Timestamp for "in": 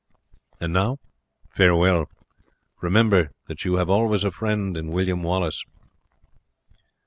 4.75-4.87